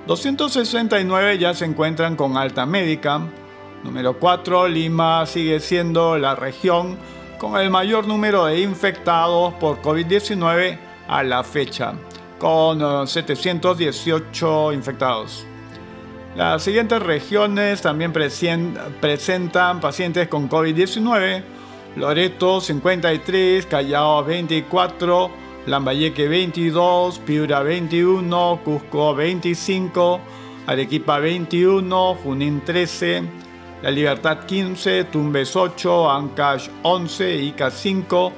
269 0.07 1.37
ya 1.37 1.53
se 1.53 1.65
encuentran 1.65 2.15
con 2.15 2.35
alta 2.35 2.65
médica. 2.65 3.21
Número 3.83 4.17
4. 4.17 4.67
Lima 4.67 5.25
sigue 5.25 5.59
siendo 5.59 6.17
la 6.17 6.35
región 6.35 6.97
con 7.37 7.57
el 7.59 7.69
mayor 7.69 8.07
número 8.07 8.45
de 8.45 8.61
infectados 8.61 9.53
por 9.55 9.81
COVID-19 9.81 10.77
a 11.07 11.23
la 11.23 11.43
fecha 11.43 11.93
con 12.43 13.07
718 13.07 14.71
eh, 14.71 14.75
infectados. 14.75 15.45
Las 16.35 16.61
siguientes 16.61 17.01
regiones 17.01 17.81
también 17.81 18.11
presentan 18.11 19.79
pacientes 19.79 20.27
con 20.27 20.49
COVID-19. 20.49 21.41
Loreto 21.95 22.59
53, 22.59 23.65
Callao 23.65 24.25
24, 24.25 25.31
Lambayeque 25.67 26.27
22, 26.27 27.19
Piura 27.19 27.63
21, 27.63 28.59
Cusco 28.65 29.15
25, 29.15 30.19
Arequipa 30.65 31.19
21, 31.19 32.15
Junín 32.15 32.59
13, 32.65 33.23
La 33.83 33.89
Libertad 33.89 34.39
15, 34.45 35.05
Tumbes 35.05 35.55
8, 35.55 36.11
Ancash 36.11 36.67
11, 36.81 37.35
Ica 37.37 37.71
5, 37.71 38.33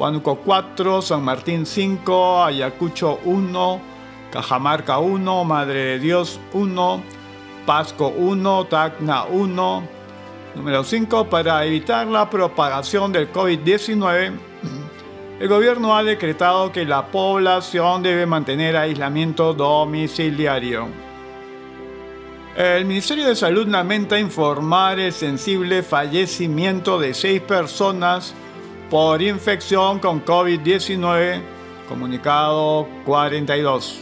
Huánuco 0.00 0.36
4, 0.36 1.02
San 1.02 1.22
Martín 1.22 1.66
5, 1.66 2.44
Ayacucho 2.44 3.18
1, 3.22 3.80
Cajamarca 4.32 4.98
1, 4.98 5.44
Madre 5.44 5.84
de 5.84 5.98
Dios 5.98 6.40
1, 6.54 7.02
Pasco 7.66 8.08
1, 8.08 8.64
Tacna 8.64 9.24
1. 9.24 9.88
Número 10.54 10.84
5. 10.84 11.26
Para 11.28 11.66
evitar 11.66 12.06
la 12.06 12.30
propagación 12.30 13.12
del 13.12 13.30
COVID-19, 13.30 14.32
el 15.38 15.48
gobierno 15.48 15.94
ha 15.94 16.02
decretado 16.02 16.72
que 16.72 16.86
la 16.86 17.08
población 17.08 18.02
debe 18.02 18.24
mantener 18.24 18.78
aislamiento 18.78 19.52
domiciliario. 19.52 20.88
El 22.56 22.86
Ministerio 22.86 23.26
de 23.26 23.36
Salud 23.36 23.68
lamenta 23.68 24.18
informar 24.18 24.98
el 24.98 25.12
sensible 25.12 25.82
fallecimiento 25.82 26.98
de 26.98 27.12
seis 27.12 27.42
personas 27.42 28.34
por 28.90 29.22
infección 29.22 30.00
con 30.00 30.24
COVID-19, 30.24 31.40
comunicado 31.88 32.88
42. 33.06 34.00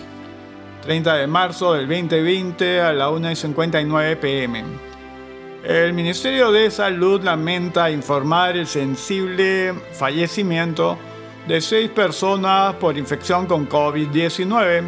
30 0.83 1.15
de 1.15 1.27
marzo 1.27 1.75
del 1.75 1.87
2020 1.87 2.81
a 2.81 2.93
la 2.95 3.11
1.59 3.11 4.17
pm. 4.17 4.65
El 5.63 5.93
Ministerio 5.93 6.51
de 6.51 6.71
Salud 6.71 7.23
lamenta 7.23 7.91
informar 7.91 8.57
el 8.57 8.67
sensible 8.67 9.75
fallecimiento 9.93 10.97
de 11.47 11.61
seis 11.61 11.91
personas 11.91 12.75
por 12.77 12.97
infección 12.97 13.45
con 13.45 13.69
COVID-19. 13.69 14.85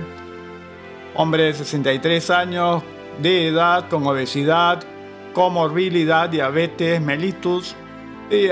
Hombre 1.16 1.42
de 1.44 1.54
63 1.54 2.30
años 2.30 2.82
de 3.20 3.48
edad 3.48 3.88
con 3.90 4.06
obesidad, 4.06 4.82
comorbilidad, 5.34 6.30
diabetes, 6.30 7.02
mellitus, 7.02 7.76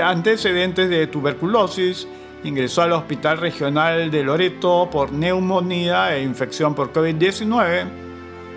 antecedentes 0.01 0.89
de 0.89 1.07
tuberculosis, 1.07 2.07
ingresó 2.43 2.81
al 2.81 2.93
Hospital 2.93 3.37
Regional 3.37 4.11
de 4.11 4.23
Loreto 4.23 4.89
por 4.91 5.11
neumonía 5.11 6.15
e 6.15 6.23
infección 6.23 6.75
por 6.75 6.91
COVID-19. 6.91 7.85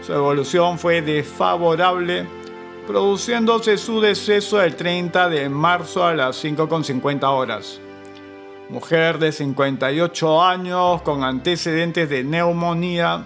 Su 0.05 0.13
evolución 0.13 0.79
fue 0.79 1.01
desfavorable, 1.01 2.27
produciéndose 2.87 3.79
su 3.79 4.01
deceso 4.01 4.61
el 4.61 4.75
30 4.75 5.29
de 5.29 5.49
marzo 5.49 6.05
a 6.05 6.15
las 6.15 6.45
5.50 6.45 7.23
horas. 7.25 7.81
Mujer 8.69 9.19
de 9.19 9.31
58 9.31 10.43
años 10.43 11.03
con 11.03 11.23
antecedentes 11.23 12.09
de 12.09 12.25
neumonía, 12.25 13.25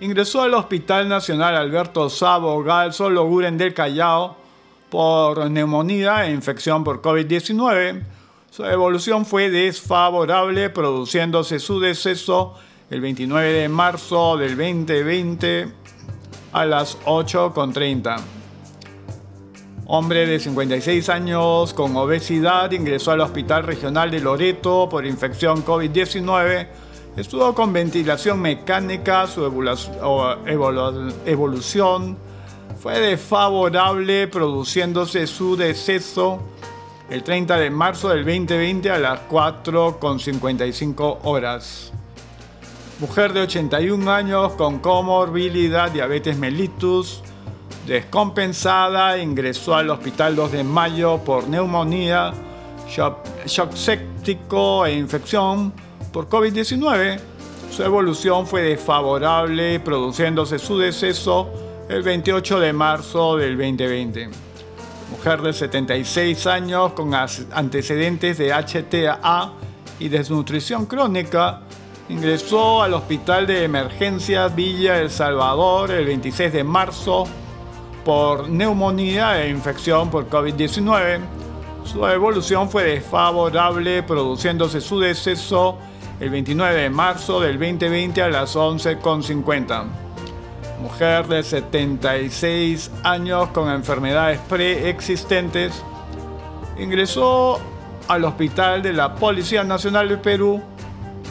ingresó 0.00 0.42
al 0.42 0.54
Hospital 0.54 1.08
Nacional 1.08 1.56
Alberto 1.56 2.08
Sabo 2.08 2.62
Galso 2.62 3.10
Loguren 3.10 3.58
del 3.58 3.74
Callao 3.74 4.45
por 4.90 5.50
neumonía 5.50 6.26
e 6.26 6.32
infección 6.32 6.84
por 6.84 7.02
COVID-19. 7.02 8.02
Su 8.50 8.64
evolución 8.64 9.26
fue 9.26 9.50
desfavorable, 9.50 10.70
produciéndose 10.70 11.58
su 11.58 11.80
deceso 11.80 12.54
el 12.90 13.00
29 13.00 13.52
de 13.52 13.68
marzo 13.68 14.36
del 14.36 14.56
2020 14.56 15.68
a 16.52 16.64
las 16.64 16.98
8.30. 17.00 18.16
Hombre 19.88 20.26
de 20.26 20.40
56 20.40 21.08
años 21.10 21.74
con 21.74 21.96
obesidad 21.96 22.70
ingresó 22.72 23.12
al 23.12 23.20
Hospital 23.20 23.64
Regional 23.64 24.10
de 24.10 24.20
Loreto 24.20 24.88
por 24.88 25.06
infección 25.06 25.64
COVID-19. 25.64 26.68
Estuvo 27.16 27.54
con 27.54 27.72
ventilación 27.72 28.40
mecánica, 28.40 29.26
su 29.26 29.44
evolución 31.26 32.16
fue 32.80 33.00
desfavorable 33.00 34.28
produciéndose 34.28 35.26
su 35.26 35.56
deceso 35.56 36.40
el 37.10 37.22
30 37.22 37.56
de 37.58 37.70
marzo 37.70 38.08
del 38.08 38.24
2020 38.24 38.90
a 38.90 38.98
las 38.98 39.20
4.55 39.28 41.18
horas. 41.24 41.92
Mujer 42.98 43.32
de 43.32 43.42
81 43.42 44.10
años 44.10 44.52
con 44.52 44.78
comorbilidad, 44.78 45.90
diabetes 45.90 46.38
mellitus, 46.38 47.22
descompensada, 47.86 49.18
ingresó 49.18 49.74
al 49.74 49.90
hospital 49.90 50.34
2 50.34 50.52
de 50.52 50.64
mayo 50.64 51.18
por 51.18 51.48
neumonía, 51.48 52.32
shock, 52.88 53.18
shock 53.46 53.72
séptico 53.74 54.86
e 54.86 54.94
infección 54.94 55.72
por 56.12 56.28
COVID-19. 56.28 57.20
Su 57.70 57.82
evolución 57.82 58.46
fue 58.46 58.62
desfavorable, 58.62 59.78
produciéndose 59.80 60.58
su 60.58 60.78
deceso 60.78 61.65
el 61.88 62.02
28 62.02 62.58
de 62.58 62.72
marzo 62.72 63.36
del 63.36 63.56
2020. 63.56 64.28
Mujer 65.12 65.40
de 65.40 65.52
76 65.52 66.46
años 66.48 66.92
con 66.92 67.14
antecedentes 67.14 68.38
de 68.38 68.52
HTA 68.52 69.52
y 70.00 70.08
desnutrición 70.08 70.86
crónica, 70.86 71.60
ingresó 72.08 72.82
al 72.82 72.94
Hospital 72.94 73.46
de 73.46 73.64
Emergencias 73.64 74.54
Villa 74.54 74.98
El 75.00 75.10
Salvador 75.10 75.92
el 75.92 76.06
26 76.06 76.52
de 76.52 76.64
marzo 76.64 77.24
por 78.04 78.48
neumonía 78.48 79.42
e 79.42 79.48
infección 79.48 80.10
por 80.10 80.28
COVID-19. 80.28 81.20
Su 81.84 82.04
evolución 82.06 82.68
fue 82.68 82.82
desfavorable, 82.82 84.02
produciéndose 84.02 84.80
su 84.80 84.98
deceso 84.98 85.78
el 86.18 86.30
29 86.30 86.82
de 86.82 86.90
marzo 86.90 87.40
del 87.40 87.58
2020 87.60 88.22
a 88.22 88.28
las 88.28 88.56
11.50 88.56 90.05
mujer 90.86 91.26
de 91.26 91.42
76 91.42 92.92
años 93.02 93.48
con 93.48 93.68
enfermedades 93.68 94.38
preexistentes, 94.48 95.82
ingresó 96.78 97.58
al 98.06 98.24
hospital 98.24 98.82
de 98.82 98.92
la 98.92 99.16
Policía 99.16 99.64
Nacional 99.64 100.08
del 100.08 100.20
Perú, 100.20 100.62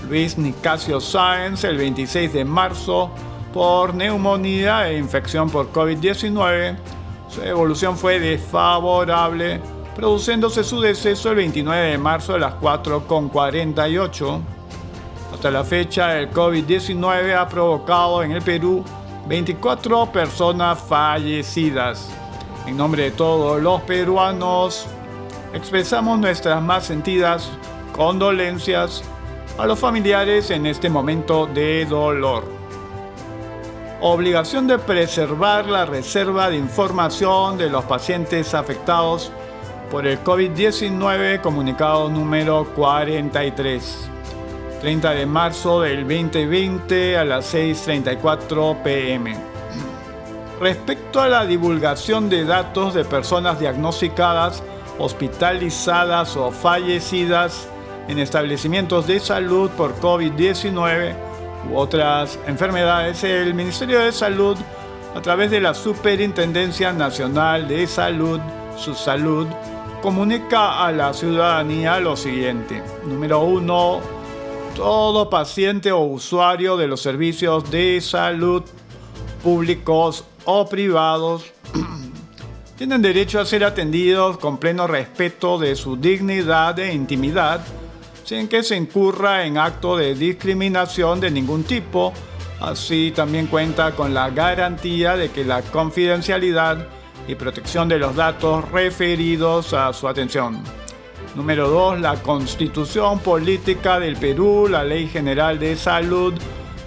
Luis 0.09 0.37
Nicasio 0.37 0.99
Sáenz, 0.99 1.63
el 1.63 1.77
26 1.77 2.33
de 2.33 2.43
marzo 2.43 3.09
por 3.53 3.93
neumonía 3.93 4.89
e 4.89 4.97
infección 4.97 5.49
por 5.49 5.71
COVID-19. 5.71 6.75
Su 7.29 7.41
evolución 7.41 7.95
fue 7.95 8.19
desfavorable, 8.19 9.61
produciéndose 9.95 10.65
su 10.65 10.81
deceso 10.81 11.29
el 11.29 11.37
29 11.37 11.91
de 11.91 11.97
marzo 11.97 12.33
a 12.33 12.39
las 12.39 12.55
4.48. 12.55 14.41
Hasta 15.33 15.49
la 15.49 15.63
fecha, 15.63 16.19
el 16.19 16.29
COVID-19 16.31 17.37
ha 17.37 17.47
provocado 17.47 18.21
en 18.21 18.31
el 18.31 18.41
Perú 18.41 18.83
24 19.27 20.11
personas 20.11 20.79
fallecidas. 20.79 22.09
En 22.67 22.77
nombre 22.77 23.03
de 23.03 23.11
todos 23.11 23.61
los 23.61 23.81
peruanos, 23.81 24.87
expresamos 25.53 26.19
nuestras 26.19 26.61
más 26.61 26.85
sentidas 26.85 27.51
condolencias 27.91 29.03
a 29.57 29.65
los 29.65 29.79
familiares 29.79 30.51
en 30.51 30.65
este 30.65 30.89
momento 30.89 31.47
de 31.47 31.85
dolor. 31.85 32.43
Obligación 34.01 34.67
de 34.67 34.77
preservar 34.77 35.65
la 35.65 35.85
reserva 35.85 36.49
de 36.49 36.57
información 36.57 37.57
de 37.57 37.69
los 37.69 37.85
pacientes 37.85 38.53
afectados 38.53 39.31
por 39.89 40.05
el 40.05 40.23
COVID-19, 40.23 41.41
comunicado 41.41 42.09
número 42.09 42.65
43. 42.75 44.14
30 44.85 45.15
de 45.15 45.25
marzo 45.25 45.81
del 45.81 46.01
2020 46.07 47.17
a 47.17 47.25
las 47.25 47.55
6.34 47.55 48.83
pm. 48.83 49.35
Respecto 50.61 51.21
a 51.21 51.27
la 51.27 51.43
divulgación 51.43 52.29
de 52.29 52.45
datos 52.45 52.93
de 52.93 53.03
personas 53.03 53.59
diagnosticadas, 53.59 54.61
hospitalizadas 54.99 56.37
o 56.37 56.51
fallecidas 56.51 57.67
en 58.07 58.19
establecimientos 58.19 59.07
de 59.07 59.19
salud 59.19 59.71
por 59.71 59.99
COVID-19 59.99 61.15
u 61.71 61.77
otras 61.77 62.37
enfermedades, 62.45 63.23
el 63.23 63.55
Ministerio 63.55 64.01
de 64.01 64.11
Salud, 64.11 64.55
a 65.15 65.21
través 65.23 65.49
de 65.49 65.61
la 65.61 65.73
Superintendencia 65.73 66.93
Nacional 66.93 67.67
de 67.67 67.87
Salud, 67.87 68.39
su 68.77 68.93
salud, 68.93 69.47
comunica 70.03 70.85
a 70.85 70.91
la 70.91 71.11
ciudadanía 71.11 71.99
lo 71.99 72.15
siguiente. 72.15 72.83
Número 73.03 73.41
uno, 73.41 73.99
todo 74.75 75.29
paciente 75.29 75.91
o 75.93 76.01
usuario 76.01 76.75
de 76.75 76.87
los 76.87 77.01
servicios 77.01 77.71
de 77.71 78.01
salud 78.01 78.61
públicos 79.41 80.25
o 80.43 80.67
privados 80.67 81.45
tienen 82.77 83.01
derecho 83.01 83.39
a 83.39 83.45
ser 83.45 83.63
atendidos 83.63 84.37
con 84.37 84.57
pleno 84.57 84.85
respeto 84.85 85.57
de 85.57 85.77
su 85.77 85.95
dignidad 85.95 86.77
e 86.77 86.93
intimidad, 86.93 87.61
sin 88.25 88.49
que 88.49 88.63
se 88.63 88.75
incurra 88.75 89.45
en 89.45 89.57
acto 89.57 89.95
de 89.95 90.13
discriminación 90.13 91.21
de 91.21 91.31
ningún 91.31 91.63
tipo. 91.63 92.11
Así 92.59 93.13
también 93.15 93.47
cuenta 93.47 93.95
con 93.95 94.13
la 94.13 94.29
garantía 94.29 95.15
de 95.15 95.31
que 95.31 95.45
la 95.45 95.61
confidencialidad 95.61 96.85
y 97.27 97.35
protección 97.35 97.87
de 97.87 97.97
los 97.97 98.15
datos 98.15 98.69
referidos 98.71 99.73
a 99.73 99.93
su 99.93 100.07
atención. 100.07 100.61
Número 101.35 101.69
2. 101.69 101.99
La 101.99 102.15
Constitución 102.21 103.19
Política 103.19 103.99
del 103.99 104.15
Perú, 104.15 104.67
la 104.69 104.85
Ley 104.85 105.07
General 105.07 105.59
de 105.59 105.75
Salud, 105.75 106.33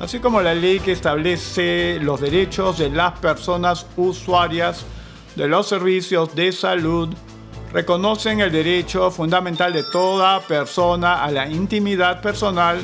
así 0.00 0.20
como 0.20 0.40
la 0.40 0.54
ley 0.54 0.80
que 0.80 0.92
establece 0.92 1.98
los 2.00 2.20
derechos 2.20 2.78
de 2.78 2.88
las 2.88 3.18
personas 3.18 3.86
usuarias 3.96 4.86
de 5.36 5.48
los 5.48 5.68
servicios 5.68 6.34
de 6.34 6.50
salud 6.52 7.10
reconocen 7.72 8.40
el 8.40 8.50
derecho 8.50 9.10
fundamental 9.10 9.72
de 9.74 9.84
toda 9.84 10.40
persona 10.40 11.22
a 11.22 11.30
la 11.30 11.46
intimidad 11.46 12.22
personal 12.22 12.78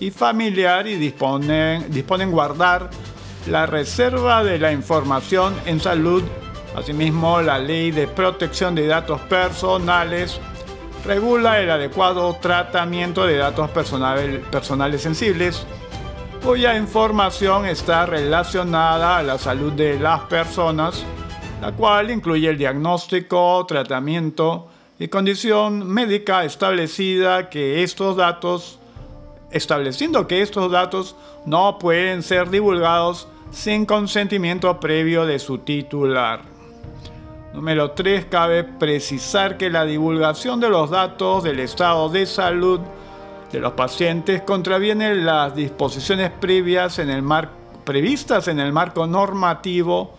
y 0.00 0.10
familiar 0.10 0.86
y 0.86 0.94
disponen, 0.94 1.90
disponen 1.90 2.30
guardar 2.30 2.88
la 3.50 3.66
reserva 3.66 4.42
de 4.42 4.58
la 4.58 4.72
información 4.72 5.54
en 5.66 5.78
salud. 5.78 6.22
Asimismo, 6.74 7.42
la 7.42 7.58
ley 7.58 7.90
de 7.90 8.08
protección 8.08 8.74
de 8.74 8.86
datos 8.86 9.20
personales 9.22 10.40
regula 11.04 11.60
el 11.60 11.70
adecuado 11.70 12.36
tratamiento 12.40 13.26
de 13.26 13.36
datos 13.36 13.70
personales, 13.70 14.40
personales 14.48 15.02
sensibles 15.02 15.66
cuya 16.44 16.76
información 16.76 17.66
está 17.66 18.06
relacionada 18.06 19.18
a 19.18 19.22
la 19.22 19.38
salud 19.38 19.72
de 19.72 19.98
las 19.98 20.20
personas 20.22 21.04
la 21.62 21.70
cual 21.70 22.10
incluye 22.10 22.48
el 22.48 22.58
diagnóstico, 22.58 23.64
tratamiento 23.68 24.66
y 24.98 25.06
condición 25.06 25.86
médica 25.86 26.44
establecida 26.44 27.48
que 27.48 27.84
estos 27.84 28.16
datos, 28.16 28.80
estableciendo 29.52 30.26
que 30.26 30.42
estos 30.42 30.72
datos 30.72 31.14
no 31.46 31.78
pueden 31.78 32.24
ser 32.24 32.50
divulgados 32.50 33.28
sin 33.52 33.86
consentimiento 33.86 34.80
previo 34.80 35.24
de 35.24 35.38
su 35.38 35.58
titular. 35.58 36.42
Número 37.54 37.90
3. 37.90 38.26
Cabe 38.26 38.64
precisar 38.64 39.58
que 39.58 39.68
la 39.68 39.84
divulgación 39.84 40.58
de 40.58 40.70
los 40.70 40.90
datos 40.90 41.44
del 41.44 41.60
estado 41.60 42.08
de 42.08 42.24
salud 42.24 42.80
de 43.52 43.60
los 43.60 43.72
pacientes 43.72 44.40
contraviene 44.42 45.14
las 45.14 45.54
disposiciones 45.54 46.30
previas 46.30 46.98
en 46.98 47.10
el 47.10 47.22
previstas 47.84 48.48
en 48.48 48.58
el 48.58 48.72
marco 48.72 49.06
normativo 49.06 50.14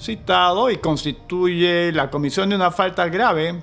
citado 0.00 0.70
y 0.70 0.78
constituye 0.78 1.92
la 1.92 2.08
comisión 2.08 2.48
de 2.48 2.56
una 2.56 2.70
falta 2.70 3.08
grave, 3.08 3.60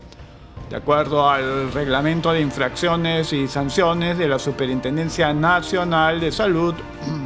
de 0.70 0.76
acuerdo 0.76 1.28
al 1.28 1.72
reglamento 1.72 2.32
de 2.32 2.42
infracciones 2.42 3.34
y 3.34 3.48
sanciones 3.48 4.18
de 4.18 4.28
la 4.28 4.38
Superintendencia 4.38 5.34
Nacional 5.34 6.20
de 6.20 6.32
Salud, 6.32 6.76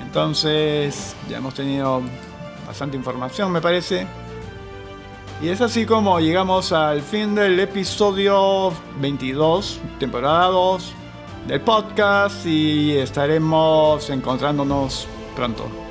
entonces 0.00 1.16
ya 1.28 1.38
hemos 1.38 1.54
tenido 1.54 2.02
bastante 2.66 2.96
información 2.96 3.50
me 3.50 3.60
parece. 3.60 4.06
Y 5.42 5.48
es 5.48 5.60
así 5.60 5.86
como 5.86 6.20
llegamos 6.20 6.70
al 6.70 7.02
fin 7.02 7.34
del 7.34 7.58
episodio 7.58 8.72
22, 9.00 9.80
temporada 9.98 10.46
2 10.46 10.92
del 11.48 11.60
podcast 11.62 12.46
y 12.46 12.96
estaremos 12.96 14.08
encontrándonos 14.08 15.08
pronto. 15.34 15.89